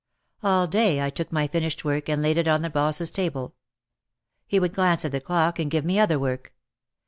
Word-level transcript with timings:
All 0.41 0.65
day 0.65 0.99
I 0.99 1.11
took 1.11 1.31
my 1.31 1.45
finished 1.45 1.85
work 1.85 2.09
and 2.09 2.23
laid 2.23 2.37
it 2.39 2.47
on 2.47 2.63
the 2.63 2.71
boss's 2.71 3.11
table. 3.11 3.53
He 4.47 4.59
would 4.59 4.73
glance 4.73 5.05
at 5.05 5.11
the 5.11 5.21
clock 5.21 5.59
and 5.59 5.69
give 5.69 5.85
me 5.85 5.99
other 5.99 6.17
work. 6.17 6.55